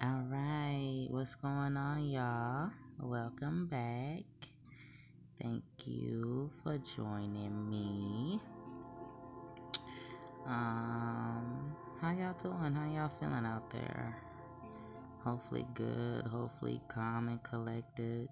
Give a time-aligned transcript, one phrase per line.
[0.00, 2.70] All right, what's going on, y'all?
[3.00, 4.22] Welcome back.
[5.42, 8.38] Thank you for joining me.
[10.46, 12.76] Um, how y'all doing?
[12.76, 14.14] How y'all feeling out there?
[15.24, 18.28] Hopefully good, hopefully calm and collected.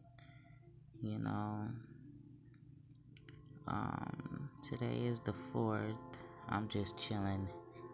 [1.03, 1.67] You know,
[3.67, 5.97] um, today is the 4th.
[6.49, 7.49] I'm just chilling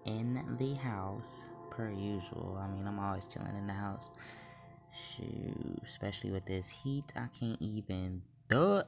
[0.05, 2.59] in the house per usual.
[2.63, 4.11] I mean, I'm always chilling in the house.
[4.93, 8.83] Shoot, especially with this heat, I can't even do.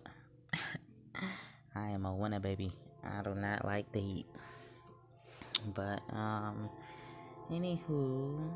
[1.75, 2.73] I am a winner, baby.
[3.03, 4.27] I do not like the heat.
[5.75, 6.69] But, um,
[7.51, 8.51] anywho,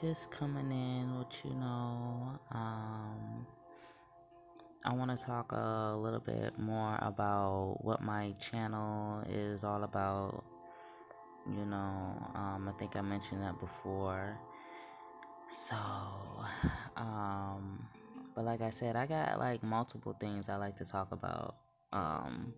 [0.00, 3.46] just coming in, what you know, um,
[4.86, 10.44] I want to talk a little bit more about what my channel is all about
[11.56, 14.38] you know, um, I think I mentioned that before.
[15.48, 15.76] So,
[16.96, 17.86] um,
[18.34, 21.56] but like I said, I got like multiple things I like to talk about.
[21.92, 22.52] Um,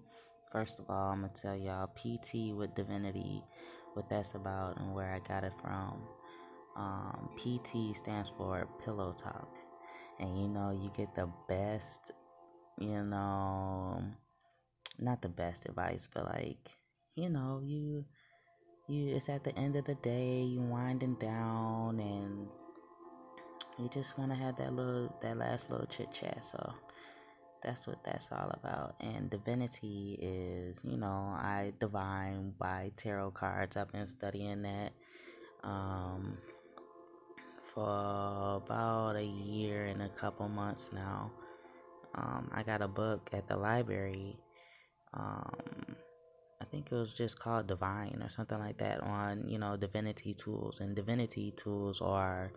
[0.51, 3.43] first of all, I'm gonna tell y'all PT with DiviniTi,
[3.95, 6.03] what that's about and where I got it from.
[6.77, 9.57] Um, PT stands for Pillow Talk,
[10.19, 12.13] and you know, you get the best,
[12.79, 14.03] you know,
[14.99, 16.77] not the best advice, but like,
[17.15, 18.05] you know, you
[18.91, 22.49] you it's at the end of the day, you winding down and
[23.79, 26.45] you just want to have that little that last little chit chat.
[26.45, 26.75] So
[27.63, 28.97] that's what that's all about.
[29.01, 33.77] And divinity is, you know, I divine by tarot cards.
[33.77, 34.93] I've been studying that
[35.63, 36.39] um,
[37.75, 41.31] for about a year and a couple months now.
[42.15, 44.37] Um, I got a book at the library.
[45.15, 45.80] Um,
[46.71, 50.81] think it was just called Divine or something like that on, you know, divinity tools.
[50.81, 52.53] And divinity tools are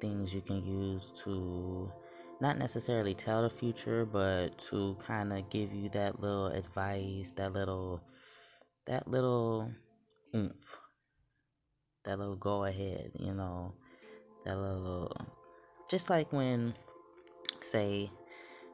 [0.00, 1.92] things you can use to
[2.40, 7.52] not necessarily tell the future, but to kind of give you that little advice, that
[7.52, 8.02] little,
[8.86, 9.70] that little
[10.34, 10.78] oomph,
[12.04, 13.74] that little go ahead, you know,
[14.44, 15.12] that little,
[15.90, 16.72] just like when,
[17.60, 18.10] say,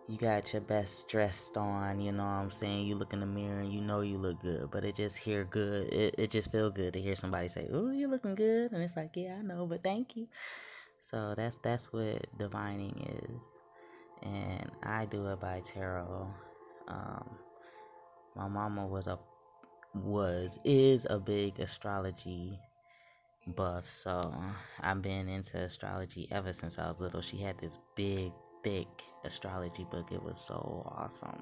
[0.08, 2.86] you got your best dressed on, you know what I'm saying?
[2.86, 5.44] You look in the mirror and you know you look good, but it just hear
[5.44, 5.92] good.
[5.92, 8.96] It, it just feel good to hear somebody say, "Oh, you're looking good." And it's
[8.96, 10.28] like, "Yeah, I know, but thank you."
[11.00, 13.42] So that's that's what divining is.
[14.22, 16.28] And I do it by tarot.
[16.88, 17.30] Um,
[18.36, 19.18] my mama was a
[19.94, 22.60] was is a big astrology
[23.46, 24.20] buff, so
[24.80, 27.22] I've been into astrology ever since I was little.
[27.22, 28.32] She had this big
[28.66, 30.10] thick astrology book.
[30.10, 31.40] It was so awesome.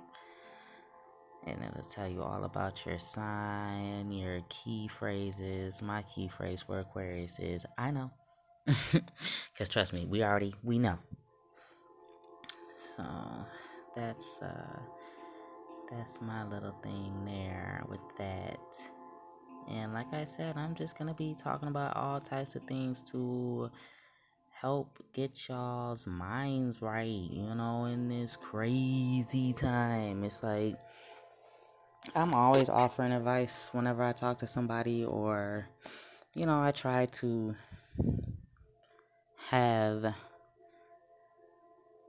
[1.47, 5.81] And it'll tell you all about your sign, your key phrases.
[5.81, 8.11] My key phrase for Aquarius is I know.
[9.57, 10.99] Cause trust me, we already we know.
[12.77, 13.05] So
[13.97, 14.81] that's uh
[15.91, 18.61] that's my little thing there with that.
[19.71, 23.71] And like I said, I'm just gonna be talking about all types of things to
[24.61, 30.25] help get y'all's minds right, you know, in this crazy time.
[30.25, 30.77] It's like
[32.15, 35.67] I'm always offering advice whenever I talk to somebody, or,
[36.35, 37.57] you know, I try to
[39.49, 40.15] have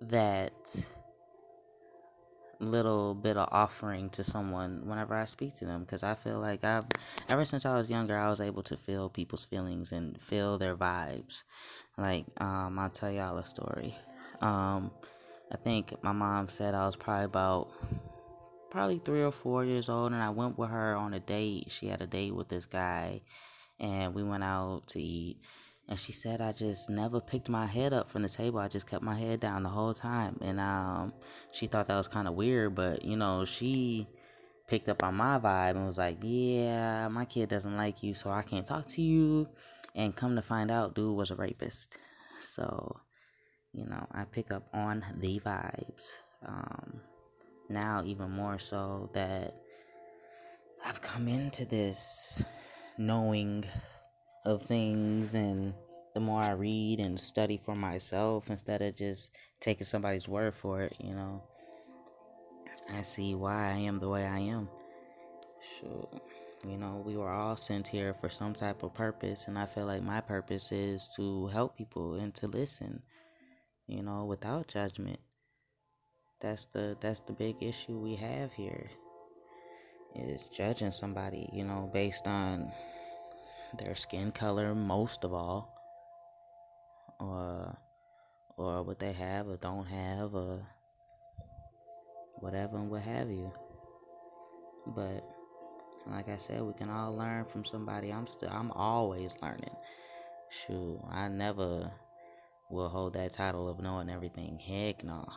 [0.02, 0.86] that
[2.60, 6.64] little bit of offering to someone whenever I speak to them because I feel like
[6.64, 6.86] I've
[7.30, 10.76] ever since I was younger I was able to feel people's feelings and feel their
[10.76, 11.44] vibes
[11.98, 13.96] like, um, I'll tell y'all a story.
[14.42, 14.92] Um,
[15.52, 17.70] I think my mom said I was probably about
[18.70, 21.72] probably three or four years old, and I went with her on a date.
[21.72, 23.22] She had a date with this guy,
[23.80, 25.38] and we went out to eat.
[25.88, 28.60] And she said I just never picked my head up from the table.
[28.60, 31.14] I just kept my head down the whole time, and um,
[31.52, 32.74] she thought that was kind of weird.
[32.74, 34.08] But you know, she
[34.68, 38.32] picked up on my vibe and was like, "Yeah, my kid doesn't like you, so
[38.32, 39.48] I can't talk to you."
[39.94, 42.00] And come to find out, dude was a rapist.
[42.42, 43.00] So,
[43.72, 46.08] you know, I pick up on the vibes.
[46.46, 47.00] Um,
[47.70, 49.56] now, even more so that
[50.86, 52.44] I've come into this
[52.98, 53.66] knowing
[54.46, 55.74] of things, and
[56.14, 60.82] the more I read and study for myself instead of just taking somebody's word for
[60.82, 61.44] it, you know,
[62.94, 64.70] I see why I am the way I am.
[65.80, 66.08] Sure.
[66.68, 69.86] You know, we were all sent here for some type of purpose, and I feel
[69.86, 73.04] like my purpose is to help people and to listen,
[73.88, 75.20] you know, without judgment.
[76.42, 78.90] That's the that's the big issue we have here.
[80.16, 82.72] Is judging somebody, you know, based on
[83.78, 85.76] their skin color most of all
[87.20, 87.78] or
[88.58, 90.60] or what they have or don't have or
[92.40, 93.52] whatever and what have you.
[94.88, 95.24] But
[96.08, 98.12] like I said, we can all learn from somebody.
[98.12, 99.76] I'm still I'm always learning.
[100.50, 101.92] Shoot, I never
[102.70, 104.60] will hold that title of knowing everything.
[104.60, 105.28] Heck no.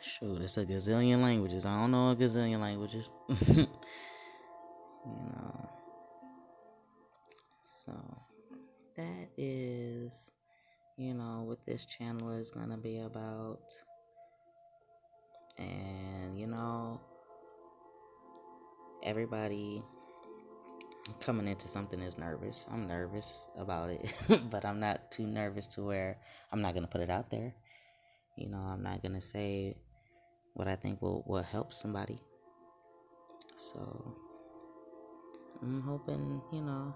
[0.00, 1.66] Shoot, it's a gazillion languages.
[1.66, 3.10] I don't know a gazillion languages.
[5.06, 5.68] you know.
[7.64, 7.92] So
[8.96, 10.30] that is,
[10.96, 13.62] you know, what this channel is gonna be about.
[15.58, 17.00] And you know,
[19.02, 19.82] everybody
[21.20, 22.66] coming into something is nervous.
[22.70, 24.12] I'm nervous about it,
[24.50, 26.18] but I'm not too nervous to where
[26.52, 27.54] I'm not gonna put it out there.
[28.36, 29.76] You know, I'm not gonna say
[30.54, 32.18] what I think will will help somebody.
[33.56, 34.16] So
[35.62, 36.94] I'm hoping, you know,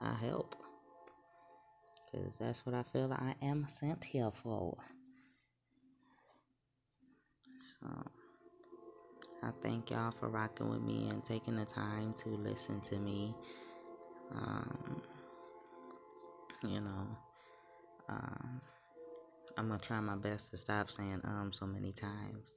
[0.00, 0.56] I help.
[2.10, 4.76] Cause that's what I feel I am sent here for.
[7.58, 7.88] So
[9.42, 13.34] I thank y'all for rocking with me and taking the time to listen to me.
[14.34, 15.02] Um,
[16.66, 17.06] you know,
[18.08, 18.60] um,
[19.56, 22.52] I'm gonna try my best to stop saying um so many times.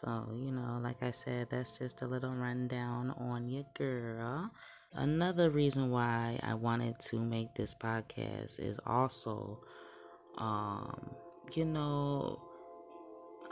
[0.00, 4.50] So, you know, like I said, that's just a little rundown on your girl.
[4.94, 9.60] Another reason why I wanted to make this podcast is also,
[10.38, 11.10] um,
[11.52, 12.40] you know,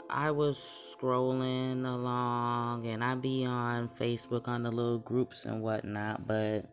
[0.09, 0.57] I was
[0.95, 6.65] scrolling along and I be on Facebook on the little groups and whatnot, but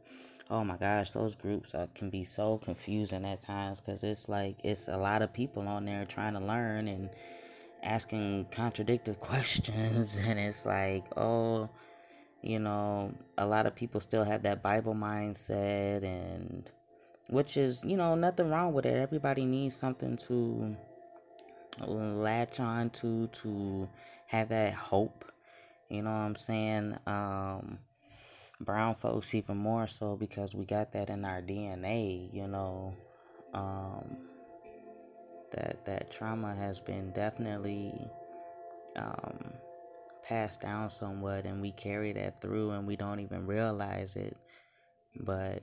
[0.50, 4.56] oh my gosh, those groups are, can be so confusing at times because it's like
[4.64, 7.10] it's a lot of people on there trying to learn and
[7.82, 11.68] asking contradictory questions, and it's like, oh,
[12.42, 16.70] you know, a lot of people still have that Bible mindset, and
[17.28, 18.96] which is, you know, nothing wrong with it.
[18.96, 20.76] Everybody needs something to
[21.86, 23.88] latch on to to
[24.26, 25.24] have that hope.
[25.88, 26.98] You know what I'm saying?
[27.06, 27.78] Um,
[28.60, 32.32] brown folks even more so because we got that in our DNA.
[32.32, 32.94] You know,
[33.54, 34.16] um,
[35.52, 37.92] that that trauma has been definitely
[38.96, 39.52] um,
[40.28, 44.36] passed down somewhat, and we carry that through, and we don't even realize it.
[45.16, 45.62] But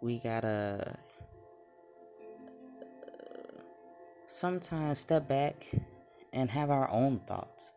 [0.00, 0.96] we gotta
[4.26, 5.66] sometimes step back
[6.32, 7.72] and have our own thoughts,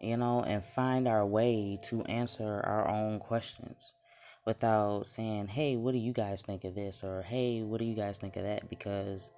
[0.00, 3.92] you know, and find our way to answer our own questions
[4.46, 7.02] without saying, hey, what do you guys think of this?
[7.02, 8.70] Or hey, what do you guys think of that?
[8.70, 9.30] Because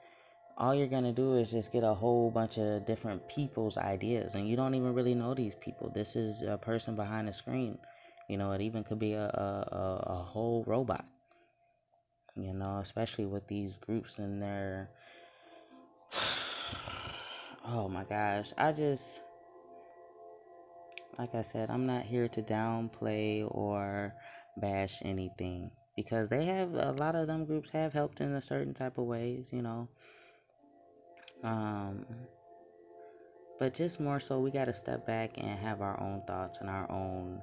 [0.59, 4.35] all you're going to do is just get a whole bunch of different people's ideas,
[4.35, 5.91] and you don't even really know these people.
[5.91, 7.79] This is a person behind the screen.
[8.29, 11.07] You know, it even could be a, a, a whole robot.
[12.37, 14.91] You know, especially with these groups and their
[17.67, 19.23] oh my gosh, I just
[21.19, 24.15] like I said, I'm not here to downplay or
[24.61, 28.75] bash anything because they have a lot of them groups have helped in a certain
[28.75, 29.89] type of ways, you know.
[31.43, 32.05] Um
[33.59, 36.71] but just more so we got to step back and have our own thoughts and
[36.71, 37.43] our own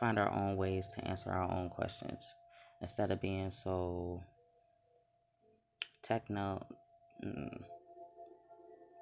[0.00, 2.34] find our own ways to answer our own questions
[2.80, 4.22] instead of being so
[6.02, 6.64] techno
[7.24, 7.62] mm,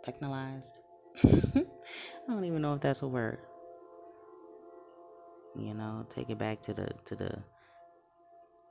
[0.05, 0.73] technolized.
[1.25, 1.65] I
[2.29, 3.39] don't even know if that's a word.
[5.59, 7.31] You know, take it back to the to the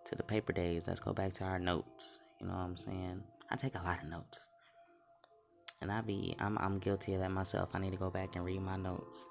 [0.06, 0.84] to the paper days.
[0.88, 2.20] Let's go back to our notes.
[2.40, 3.24] You know what I'm saying?
[3.50, 4.50] I take a lot of notes.
[5.82, 7.70] And I be I'm I'm guilty of that myself.
[7.74, 9.26] I need to go back and read my notes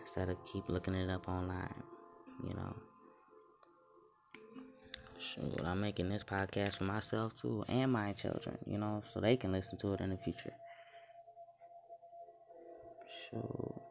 [0.00, 1.82] instead of keep looking it up online,
[2.42, 2.74] you know.
[5.18, 9.36] Shoot, I'm making this podcast for myself too and my children, you know, so they
[9.36, 10.54] can listen to it in the future.
[13.30, 13.82] Shoot.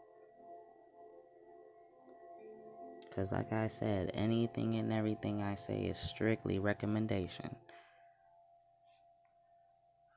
[3.20, 7.54] Because, like I said, anything and everything I say is strictly recommendation.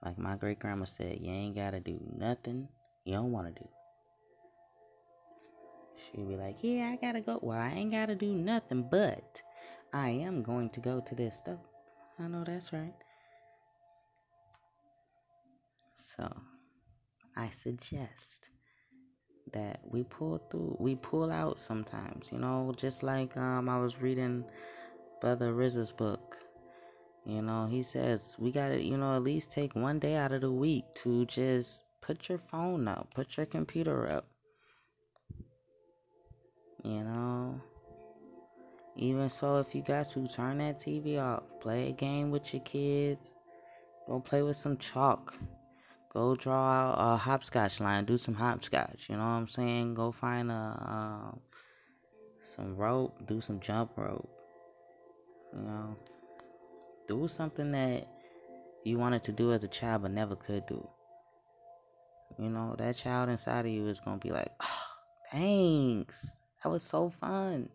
[0.05, 2.69] Like my great grandma said, you ain't got to do nothing
[3.05, 3.69] you don't want to do.
[5.97, 7.41] She'd be like, Yeah, I gotta go.
[7.43, 9.43] Well, I ain't gotta do nothing, but
[9.93, 11.61] I am going to go to this though.
[12.21, 12.95] I know that's right.
[15.97, 16.33] So,
[17.37, 18.51] I suggest
[19.53, 24.01] that we pull through, we pull out sometimes, you know, just like um, I was
[24.01, 24.45] reading
[25.21, 26.39] Brother RZA's book.
[27.25, 30.33] You know, he says we got to, you know, at least take one day out
[30.33, 34.27] of the week to just put your phone up, put your computer up.
[36.85, 37.61] You know,
[38.97, 41.45] Even so, if you got to, turn that TV off.
[41.61, 43.37] Play a game with your kids.
[44.07, 45.39] Go play with some chalk.
[46.12, 48.04] Go draw out a hopscotch line.
[48.04, 49.09] Do some hopscotch.
[49.09, 49.95] You know what I'm saying?
[49.95, 51.40] Go find a um,
[52.42, 53.26] some rope.
[53.26, 54.28] Do some jump rope.
[55.54, 55.97] You know,
[57.09, 58.07] do something that
[58.85, 60.87] you wanted to do as a child but never could do.
[62.38, 64.87] You know, that child inside of you is gonna be like, oh,
[65.31, 66.35] thanks.
[66.62, 67.71] That was so fun.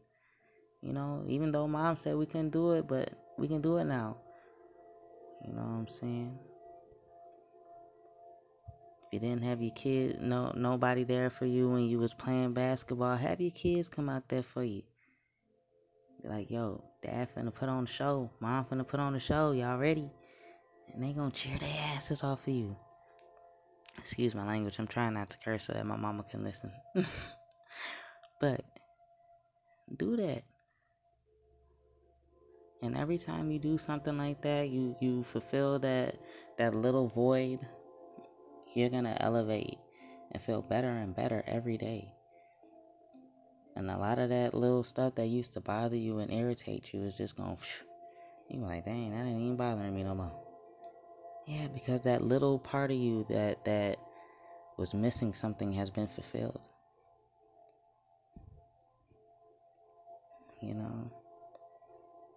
[0.81, 3.85] You know, even though mom said we couldn't do it, but we can do it
[3.85, 4.17] now.
[5.43, 6.37] You know what I'm saying?
[9.07, 12.53] If you didn't have your kid, no nobody there for you when you was playing
[12.53, 14.83] basketball, have your kids come out there for you.
[16.21, 19.51] Be like, yo, dad finna put on the show, mom finna put on the show,
[19.51, 20.11] y'all ready?
[20.93, 22.75] And they gonna cheer their asses off of you.
[23.97, 26.71] Excuse my language, I'm trying not to curse so that my mama can listen.
[28.41, 28.61] but
[29.95, 30.43] do that.
[32.81, 36.15] And every time you do something like that, you you fulfill that
[36.57, 37.59] that little void,
[38.77, 39.79] you're going to elevate
[40.31, 42.13] and feel better and better every day.
[43.75, 47.01] And a lot of that little stuff that used to bother you and irritate you
[47.01, 47.57] is just going
[48.49, 50.31] You're like, "Dang, that ain't even bothering me no more."
[51.45, 53.97] Yeah, because that little part of you that that
[54.77, 56.59] was missing something has been fulfilled.
[60.61, 61.11] You know?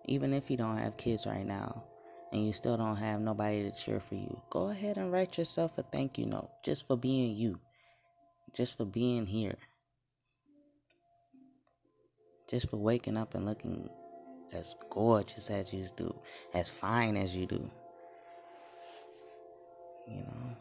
[0.06, 1.84] Even if you don't have kids right now
[2.32, 5.76] and you still don't have nobody to cheer for you, go ahead and write yourself
[5.78, 7.58] a thank you note just for being you,
[8.54, 9.56] just for being here,
[12.48, 13.88] just for waking up and looking
[14.52, 16.14] as gorgeous as you do,
[16.54, 17.70] as fine as you do.
[20.08, 20.56] You know,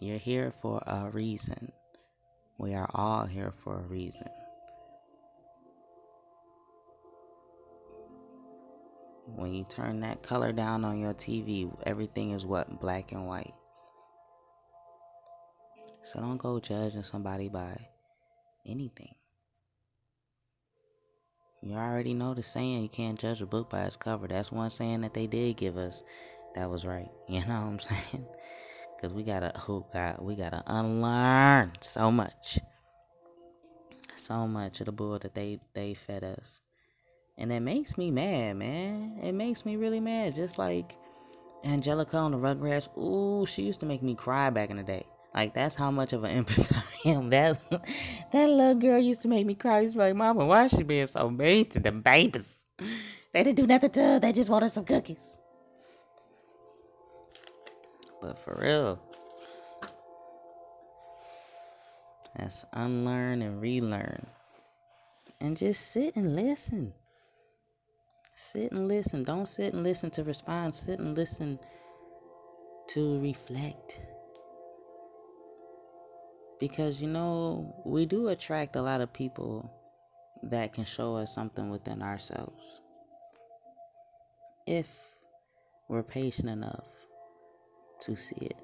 [0.00, 1.72] you're here for a reason.
[2.58, 4.28] We are all here for a reason.
[9.36, 12.80] When you turn that color down on your TV, everything is what?
[12.80, 13.54] Black and white.
[16.02, 17.88] So don't go judging somebody by
[18.66, 19.14] anything.
[21.62, 24.28] You already know the saying you can't judge a book by its cover.
[24.28, 26.02] That's one saying that they did give us
[26.54, 27.10] that was right.
[27.28, 28.26] You know what I'm saying?
[29.00, 32.58] Cause we gotta oh God, we gotta unlearn so much.
[34.16, 36.60] So much of the bull that they they fed us.
[37.38, 39.18] And it makes me mad, man.
[39.22, 40.34] It makes me really mad.
[40.34, 40.96] Just like
[41.64, 42.88] Angelica on the Rugrats.
[42.98, 45.06] Ooh, she used to make me cry back in the day.
[45.34, 46.76] Like that's how much of an empath
[47.06, 47.30] I am.
[47.30, 47.60] That
[48.32, 49.82] that little girl used to make me cry.
[49.82, 52.64] She's like, Mama, why is she being so mean to the babies?
[53.32, 54.18] They didn't do nothing to her.
[54.18, 55.38] They just wanted some cookies.
[58.20, 59.00] But for real,
[62.34, 64.26] that's unlearn and relearn.
[65.40, 66.94] And just sit and listen.
[68.40, 69.24] Sit and listen.
[69.24, 70.72] Don't sit and listen to respond.
[70.72, 71.58] Sit and listen
[72.90, 74.00] to reflect.
[76.60, 79.68] Because, you know, we do attract a lot of people
[80.44, 82.80] that can show us something within ourselves.
[84.68, 85.16] If
[85.88, 86.86] we're patient enough
[88.02, 88.62] to see it.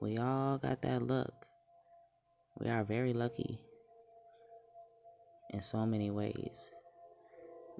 [0.00, 1.47] We all got that look.
[2.60, 3.60] We are very lucky
[5.50, 6.72] in so many ways.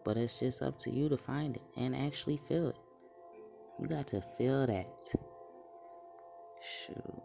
[0.04, 2.76] But it's just up to you to find it and actually feel it.
[3.80, 4.87] You got to feel that.
[6.61, 7.23] Shoot.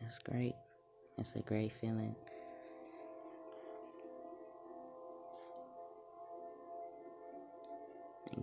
[0.00, 0.54] It's great.
[1.18, 2.16] It's a great feeling.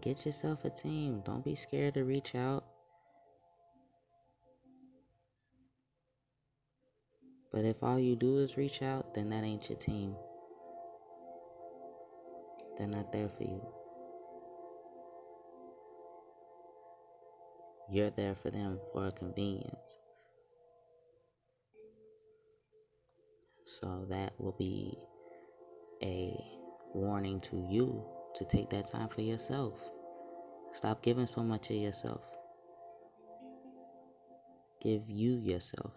[0.02, 1.22] Get yourself a team.
[1.26, 2.64] Don't be scared to reach out.
[7.52, 10.16] But if all you do is reach out, then that ain't your team.
[12.78, 13.66] They're not there for you.
[17.90, 19.98] You're there for them for a convenience.
[23.66, 24.98] So that will be
[26.04, 26.38] a
[26.94, 28.06] warning to you
[28.38, 29.74] to take that time for yourself.
[30.74, 32.22] Stop giving so much of yourself.
[34.82, 35.94] Give you yourself.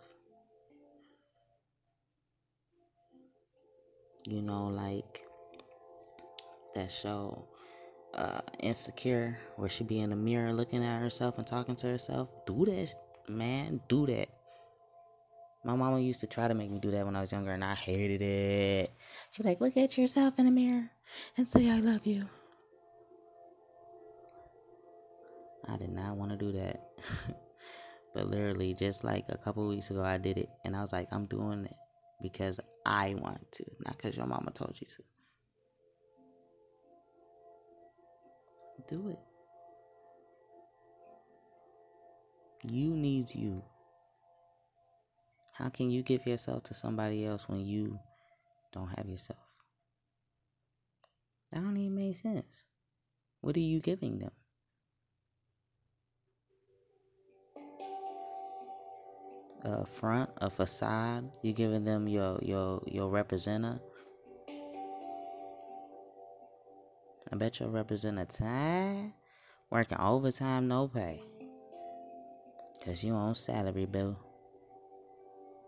[4.25, 5.23] You know, like
[6.75, 7.47] that show,
[8.14, 12.28] uh, Insecure, where she be in the mirror looking at herself and talking to herself.
[12.47, 12.94] Do that,
[13.28, 13.80] man.
[13.88, 14.28] Do that.
[15.64, 17.64] My mama used to try to make me do that when I was younger, and
[17.64, 18.93] I hated it.
[19.31, 20.90] She'd like, look at yourself in the mirror
[21.37, 22.25] and say, I love you.
[25.69, 26.81] I did not want to do that.
[28.14, 30.49] but literally, just like a couple weeks ago, I did it.
[30.64, 31.76] And I was like, I'm doing it
[32.23, 35.02] because I want to, not because your mama told you to.
[38.88, 39.19] Do it.
[42.67, 43.62] You need you.
[45.61, 47.99] How can you give yourself to somebody else when you
[48.73, 49.38] don't have yourself?
[51.52, 52.64] That don't even make sense.
[53.43, 54.31] What are you giving them?
[59.62, 61.31] A front, a facade.
[61.43, 63.83] You giving them your your your representative.
[67.31, 69.12] I bet your representative
[69.69, 71.21] working overtime, no pay.
[72.83, 74.17] Cause you on salary, boo.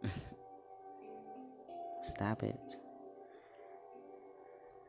[2.03, 2.77] Stop it.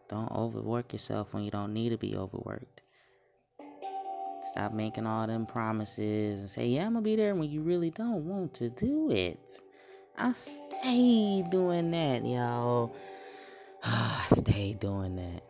[0.09, 2.81] Don't overwork yourself when you don't need to be overworked.
[4.43, 7.89] Stop making all them promises and say, yeah, I'm gonna be there when you really
[7.89, 9.51] don't want to do it.
[10.17, 12.93] I stay doing that, y'all.
[13.83, 15.43] I stayed doing that.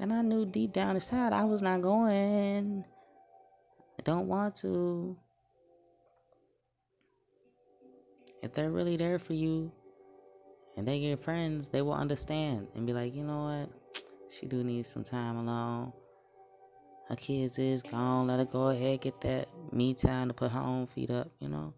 [0.00, 2.84] And I knew deep down inside I was not going.
[3.98, 5.16] I don't want to.
[8.44, 9.72] If they're really there for you
[10.76, 13.70] and they get friends, they will understand and be like, you know what?
[14.30, 15.94] She do need some time alone.
[17.08, 18.26] Her kids is gone.
[18.26, 21.48] Let her go ahead get that me time to put her own feet up, you
[21.48, 21.72] know?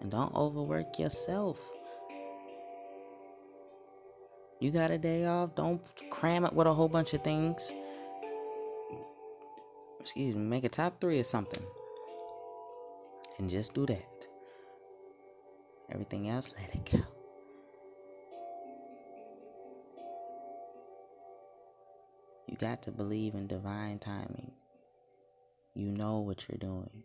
[0.00, 1.60] And don't overwork yourself.
[4.58, 7.72] You got a day off, don't cram it with a whole bunch of things
[10.06, 11.64] excuse me, make a top three or something.
[13.38, 14.26] And just do that.
[15.90, 17.00] Everything else, let it go.
[22.46, 24.52] You got to believe in divine timing.
[25.74, 27.02] You know what you're doing.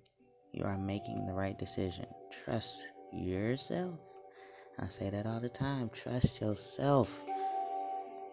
[0.53, 2.05] You are making the right decision.
[2.45, 3.97] Trust yourself.
[4.77, 5.89] I say that all the time.
[5.91, 7.23] Trust yourself.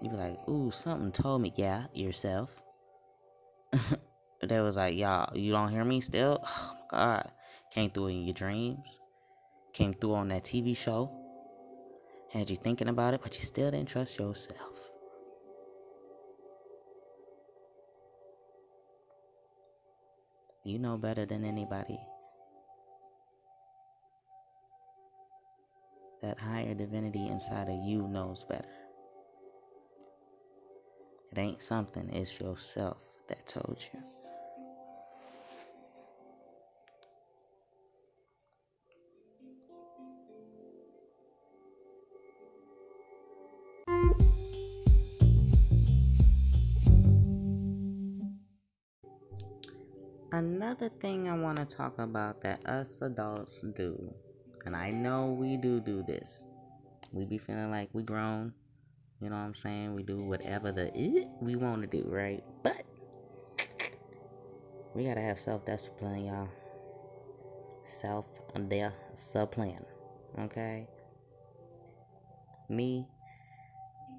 [0.02, 1.54] You be like, ooh, something told me.
[1.56, 2.50] Yeah, yourself.
[4.46, 6.44] they was like, y'all, you don't hear me still?
[6.90, 7.32] Oh my God.
[7.70, 8.98] Came through in your dreams.
[9.74, 11.10] Came through on that TV show.
[12.32, 14.72] Had you thinking about it, but you still didn't trust yourself.
[20.64, 21.98] You know better than anybody.
[26.22, 28.64] That higher divinity inside of you knows better.
[31.32, 32.98] It ain't something, it's yourself
[33.28, 34.17] that told you.
[50.78, 54.14] Another thing I want to talk about that us adults do,
[54.64, 56.44] and I know we do do this.
[57.12, 58.52] We be feeling like we grown.
[59.20, 59.96] You know what I'm saying?
[59.96, 60.92] We do whatever the
[61.40, 62.44] we want to do, right?
[62.62, 62.84] But
[64.94, 66.48] we gotta have self discipline, y'all.
[67.82, 68.26] Self
[68.68, 69.84] discipline.
[70.38, 70.86] Okay?
[72.68, 73.04] Me,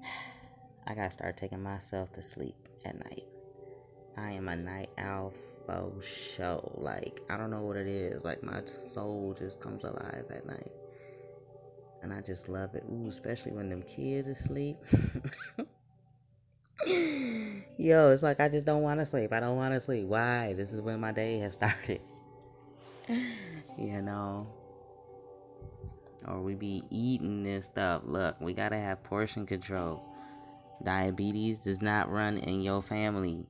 [0.86, 3.24] I gotta start taking myself to sleep at night.
[4.18, 5.32] I am a night owl
[5.70, 6.72] for show.
[6.76, 8.24] Like, I don't know what it is.
[8.24, 10.72] Like, my soul just comes alive at night.
[12.02, 12.84] And I just love it.
[12.90, 14.78] Ooh, especially when them kids asleep.
[17.76, 19.32] Yo, it's like I just don't want to sleep.
[19.32, 20.06] I don't want to sleep.
[20.06, 20.54] Why?
[20.54, 22.00] This is when my day has started.
[23.08, 24.46] you know?
[26.26, 28.02] Or we be eating this stuff.
[28.04, 30.04] Look, we gotta have portion control.
[30.82, 33.46] Diabetes does not run in your family.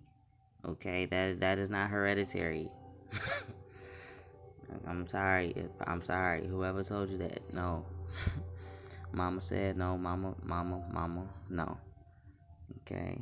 [0.64, 2.70] Okay, that that is not hereditary.
[4.86, 6.46] I'm sorry if I'm sorry.
[6.46, 7.84] Whoever told you that, no.
[9.12, 9.96] mama said no.
[9.96, 11.78] Mama, mama, mama, no.
[12.80, 13.18] Okay.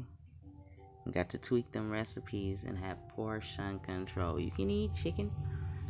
[1.06, 4.38] You got to tweak them recipes and have portion control.
[4.38, 5.30] You can eat chicken.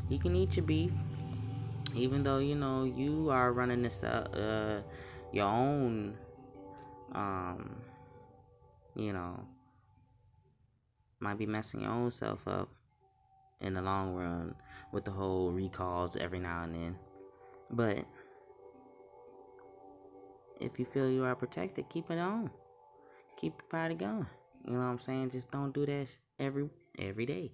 [0.09, 0.93] You can eat your beef.
[1.95, 4.83] Even though you know you are running this uh, uh
[5.33, 6.17] your own
[7.13, 7.71] um
[8.95, 9.41] you know
[11.21, 12.69] might be messing your own self up
[13.61, 14.55] in the long run
[14.93, 16.97] with the whole recalls every now and then.
[17.71, 18.05] But
[20.61, 22.51] if you feel you are protected, keep it on.
[23.37, 24.27] Keep the party going.
[24.65, 25.31] You know what I'm saying?
[25.31, 27.53] Just don't do that every every day.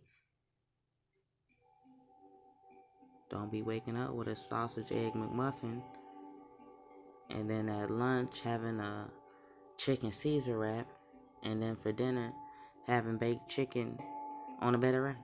[3.31, 5.83] Don't be waking up with a sausage egg McMuffin
[7.31, 9.07] and then at lunch having a
[9.77, 10.87] chicken Caesar wrap
[11.43, 12.33] And then for dinner,
[12.87, 13.99] having baked chicken
[14.61, 15.17] on a bed of rice.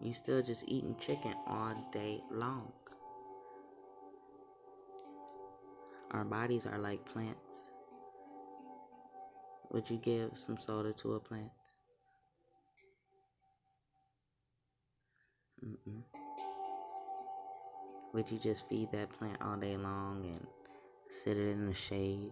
[0.00, 2.72] You still just eating chicken all day long.
[6.12, 7.70] Our bodies are like plants.
[9.70, 11.50] Would you give some soda to a plant?
[15.64, 16.02] Mm-mm.
[18.14, 20.46] Would you just feed that plant all day long and
[21.10, 22.30] sit it in the shade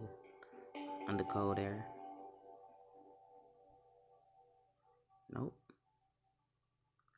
[1.07, 1.85] under cold air?
[5.33, 5.55] Nope.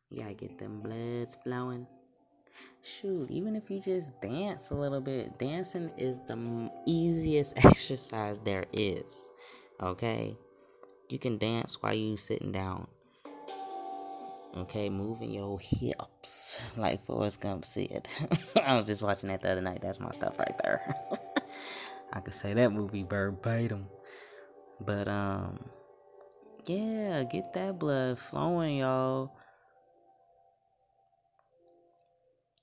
[0.10, 1.88] You gotta get them bloods flowing.
[2.82, 8.66] Shoot, even if you just dance a little bit, dancing is the easiest exercise there
[8.74, 9.28] is.
[9.82, 10.36] Okay?
[11.10, 12.88] You can dance while you sitting down.
[14.58, 18.08] Okay, moving your hips like Forrest Gump said.
[18.64, 19.82] I was just watching that the other night.
[19.82, 20.96] That's my stuff right there.
[22.12, 23.86] I could say that movie verbatim.
[24.82, 25.60] But um
[26.66, 29.32] yeah, get that blood flowing, y'all.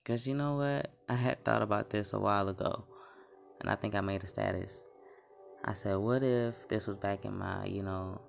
[0.04, 0.92] Cause you know what?
[1.09, 2.85] I had thought about this a while ago.
[3.61, 4.87] And I think I made a status.
[5.64, 8.20] I said, what if this was back in my, you know,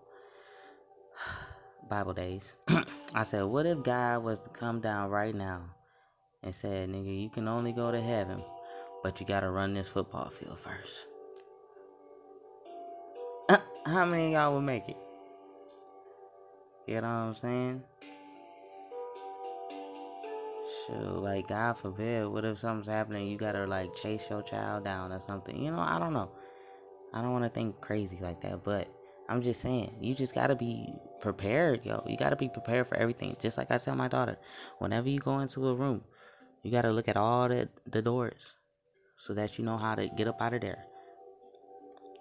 [1.90, 2.56] Bible days?
[3.14, 5.62] I said, what if God was to come down right now
[6.42, 8.44] and said, nigga, you can only go to heaven,
[9.04, 11.06] but you gotta run this football field first?
[13.86, 14.98] How many y'all would make it?
[16.88, 17.84] You know what I'm saying?
[20.88, 23.28] Shoot, like God forbid, what if something's happening?
[23.28, 25.62] You gotta like chase your child down or something.
[25.62, 26.32] You know, I don't know.
[27.14, 28.88] I don't want to think crazy like that, but
[29.28, 32.04] I'm just saying, you just gotta be prepared, yo.
[32.08, 33.36] You gotta be prepared for everything.
[33.42, 34.38] Just like I tell my daughter,
[34.80, 36.06] whenever you go into a room,
[36.64, 38.56] you gotta look at all the the doors
[39.18, 40.86] so that you know how to get up out of there.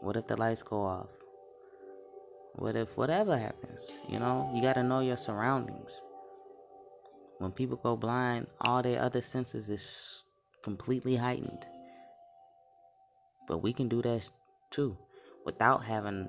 [0.00, 1.15] What if the lights go off?
[2.56, 3.82] What if whatever happens?
[4.08, 6.00] You know, you gotta know your surroundings.
[7.38, 10.24] When people go blind, all their other senses is
[10.62, 11.66] completely heightened.
[13.46, 14.30] But we can do that
[14.70, 14.96] too
[15.44, 16.28] without having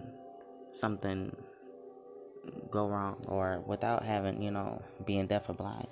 [0.74, 1.34] something
[2.70, 5.88] go wrong or without having, you know, being deaf or blind.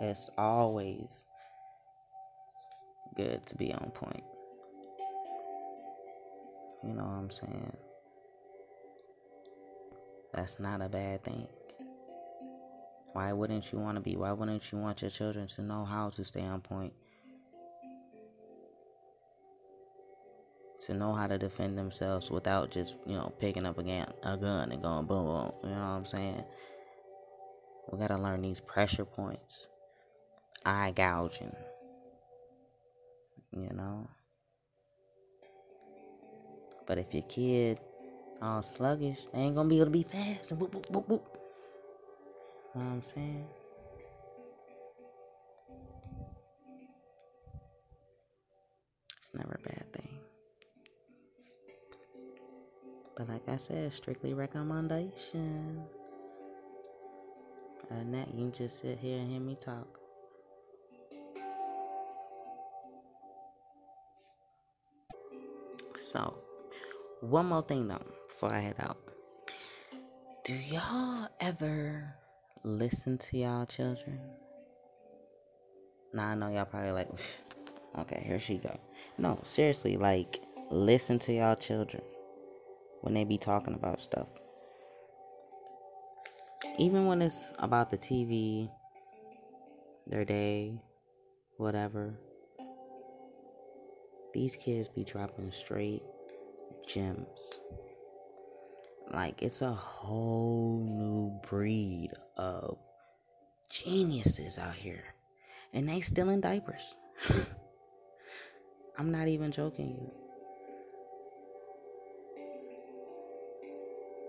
[0.00, 1.26] It's always
[3.14, 4.24] good to be on point.
[6.84, 7.76] You know what I'm saying?
[10.32, 11.46] That's not a bad thing.
[13.12, 14.16] Why wouldn't you want to be?
[14.16, 16.94] Why wouldn't you want your children to know how to stay on point?
[20.86, 24.72] To know how to defend themselves without just, you know, picking up again a gun
[24.72, 25.52] and going boom boom.
[25.62, 26.42] You know what I'm saying?
[27.92, 29.68] We gotta learn these pressure points.
[30.64, 31.54] Eye gouging.
[33.52, 34.08] You know?
[36.86, 37.80] But if your kid
[38.40, 41.38] all sluggish, they ain't gonna be able to be fast and whoop, whoop, whoop, whoop.
[42.74, 43.46] You know what I'm saying?
[49.18, 50.18] It's never a bad thing.
[53.16, 55.82] But like I said, strictly recommendation.
[57.90, 59.98] And that you can just sit here and hear me talk.
[65.96, 66.34] So,
[67.22, 68.98] one more thing though, before I head out.
[70.44, 72.16] Do y'all ever
[72.64, 74.18] listen to y'all children?
[76.12, 77.08] Now I know y'all probably like,
[78.00, 78.76] okay, here she go.
[79.18, 82.02] No, seriously, like listen to y'all children
[83.02, 84.26] when they be talking about stuff.
[86.78, 88.68] Even when it's about the TV,
[90.08, 90.80] their day,
[91.56, 92.14] whatever.
[94.34, 96.02] These kids be dropping straight
[96.86, 97.60] gems.
[99.12, 102.78] Like it's a whole new breed of
[103.70, 105.04] geniuses out here.
[105.72, 106.96] And they still in diapers.
[108.98, 110.12] I'm not even joking you.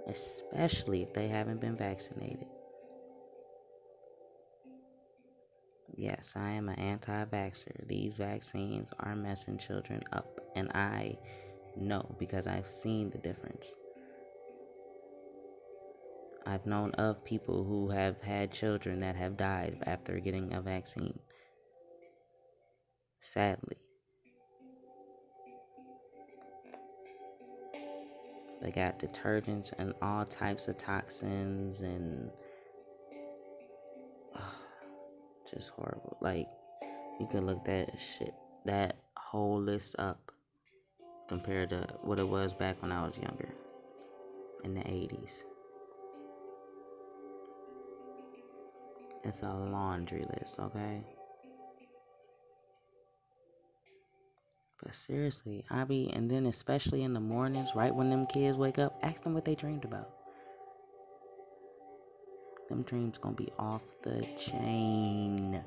[0.08, 2.48] Especially if they haven't been vaccinated.
[5.96, 7.88] Yes, I am an anti vaxxer.
[7.88, 11.18] These vaccines are messing children up, and I
[11.78, 13.76] know because I've seen the difference.
[16.46, 21.20] I've known of people who have had children that have died after getting a vaccine.
[23.20, 23.78] Sadly.
[28.62, 32.30] They got detergents and all types of toxins and
[35.50, 36.18] just horrible.
[36.22, 36.48] Like
[37.20, 38.34] you can look that shit
[38.66, 40.33] that whole list up
[41.28, 43.50] compared to what it was back when I was younger
[44.64, 45.44] in the 80s.
[49.24, 51.02] It's a laundry list, okay?
[54.84, 58.80] But seriously, I be, and then especially in the mornings, right when them kids wake
[58.80, 60.10] up, ask them what they dreamed about.
[62.68, 65.64] Them dreams gonna be off the chain.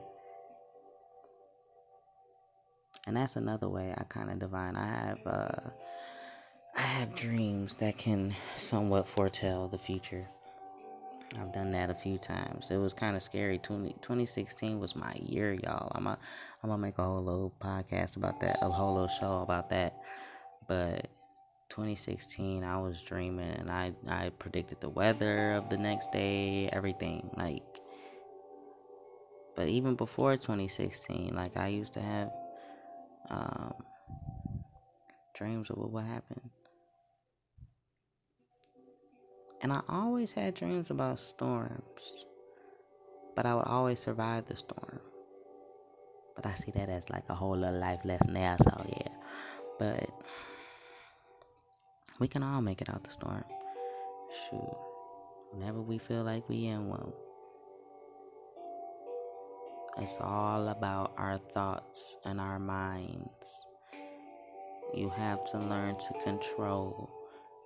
[3.06, 4.76] And that's another way I kind of divine.
[4.76, 5.70] I have, uh,
[6.76, 10.26] I have dreams that can somewhat foretell the future.
[11.40, 12.70] I've done that a few times.
[12.70, 13.58] It was kind of scary.
[13.58, 15.92] 20, 2016 was my year, y'all.
[15.94, 16.18] I'm a,
[16.62, 19.96] I'm gonna make a whole little podcast about that, a whole little show about that.
[20.68, 21.08] But
[21.68, 27.30] 2016, I was dreaming, and I I predicted the weather of the next day, everything
[27.36, 27.62] like.
[29.56, 32.30] But even before 2016, like I used to have
[33.30, 33.74] um,
[35.34, 36.50] dreams of what would happen.
[39.62, 42.26] And I always had dreams about storms,
[43.34, 45.00] but I would always survive the storm.
[46.34, 49.12] But I see that as like a whole little life lesson there, so yeah.
[49.78, 50.10] But
[52.20, 53.44] we can all make it out the storm.
[54.50, 54.76] Shoot.
[55.52, 57.12] Whenever we feel like we in one.
[59.98, 63.66] It's all about our thoughts and our minds.
[64.94, 67.10] You have to learn to control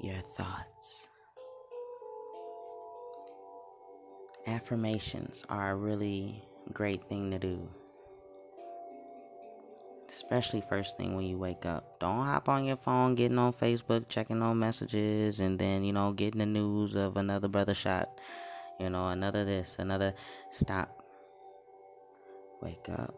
[0.01, 1.09] your thoughts.
[4.47, 7.69] Affirmations are a really great thing to do.
[10.09, 11.99] Especially first thing when you wake up.
[11.99, 16.13] Don't hop on your phone, getting on Facebook, checking on messages, and then, you know,
[16.13, 18.09] getting the news of another brother shot.
[18.79, 20.15] You know, another this, another.
[20.53, 21.00] Stop.
[22.63, 23.15] Wake up.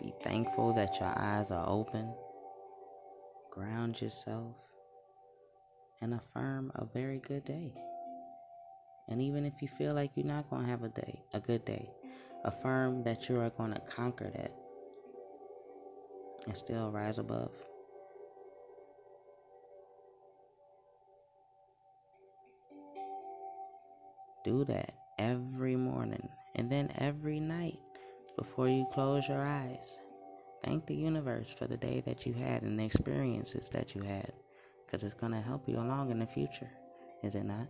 [0.00, 2.14] Be thankful that your eyes are open.
[3.50, 4.54] Ground yourself.
[6.00, 7.72] And affirm a very good day.
[9.08, 11.64] And even if you feel like you're not going to have a day, a good
[11.64, 11.90] day,
[12.44, 14.52] affirm that you are going to conquer that
[16.46, 17.50] and still rise above.
[24.44, 27.78] Do that every morning and then every night
[28.36, 30.00] before you close your eyes.
[30.64, 34.32] Thank the universe for the day that you had and the experiences that you had
[34.84, 36.70] because it's going to help you along in the future,
[37.22, 37.68] is it not?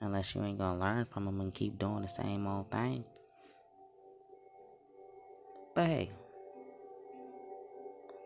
[0.00, 3.04] Unless you ain't going to learn from them and keep doing the same old thing.
[5.74, 6.10] But hey,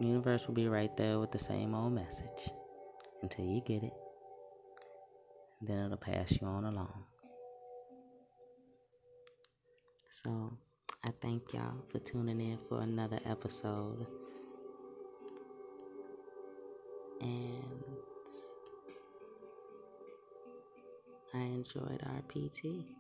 [0.01, 2.51] universe will be right there with the same old message
[3.23, 3.95] until you get it.
[5.61, 7.05] Then it'll pass you on along.
[10.25, 10.53] So,
[11.05, 14.05] I thank y'all for tuning in for another episode.
[17.21, 17.85] And
[21.33, 22.98] I enjoyed our PT.